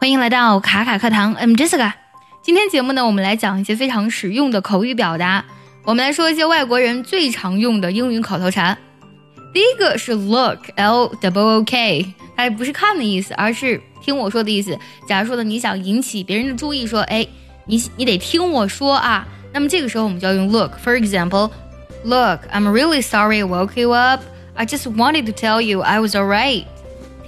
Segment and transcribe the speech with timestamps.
[0.00, 1.92] 欢迎来到卡卡课堂，I'm Jessica。
[2.40, 5.44] 今天节目呢，我们来讲一些非常实用的口语表达。
[5.82, 8.78] 我们来说一些外国人最常用的英语口头禅。
[9.52, 14.78] 第一个是 look，L W O K，它不是看的意思，而是听我说的意思。
[15.08, 17.26] 假如说呢，你想引起别人的注意，说，哎，
[17.66, 19.26] 你你得听我说啊。
[19.52, 20.78] 那么这个时候我们就要用 look。
[20.78, 24.22] For example，look，I'm really sorry I woke you up.
[24.54, 26.66] I just wanted to tell you I was alright.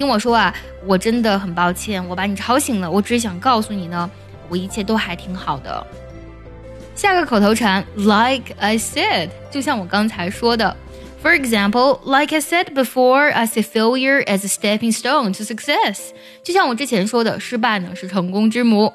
[0.01, 0.51] 听我说啊，
[0.87, 2.89] 我真的很抱歉，我把你吵醒了。
[2.89, 4.09] 我只是想告诉你呢，
[4.49, 5.85] 我一切都还挺好的。
[6.95, 10.75] 下个口头禅，like I said，就像我刚才说的。
[11.21, 15.99] For example, like I said before, I see failure as a stepping stone to success。
[16.43, 18.91] 就像我之前说的，失败呢是成功之母。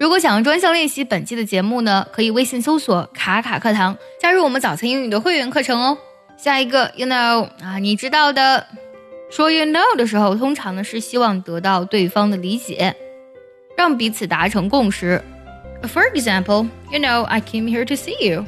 [0.00, 5.98] 如果想要专项练习本期的节目呢，可以微信搜索“卡卡课堂”，加入我们早餐英语的会员课程哦。
[6.38, 8.66] 下一个，you know 啊，你知道的。
[9.29, 12.95] 说 you know 的时候，通常呢是希望得到对方的理解，
[13.75, 15.21] 让彼此达成共识。
[15.83, 18.45] For example, you know, I came here to see you。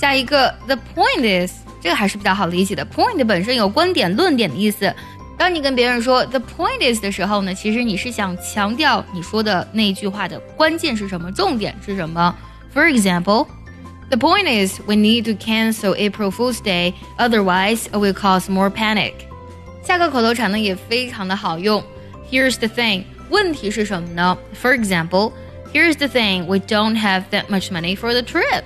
[0.00, 2.84] 下一个，the point is，这个还是比较好理解的。
[2.86, 4.92] Point 本身有观点、论点的意思。
[5.36, 12.34] 当你跟别人说 the point is 的时候呢，其实你是想强调你说的那句话的关键是什么，重点是什么。
[12.72, 13.46] For example,
[14.10, 18.70] the point is we need to cancel April Fool's Day, otherwise it will cause more
[18.70, 19.12] panic.
[19.88, 21.82] 下个口头禅呢也非常的好用。
[22.30, 24.36] Here's the thing，问题是什么呢？
[24.60, 28.64] For example，Here's the thing，we don't have that much money for the trip。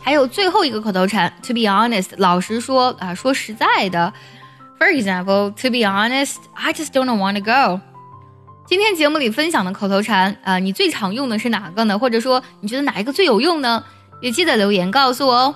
[0.00, 4.12] 还有最后一个口头禅，To be honest，老实说啊，说实在的。
[4.78, 7.80] For example，To be honest，I just don't want to go。
[8.66, 11.98] 今天节目里分享的口头禅啊，你最常用的是哪个呢？
[11.98, 13.84] 或者说你觉得哪一个最有用呢？
[14.22, 15.54] 也记得留言告诉我哦。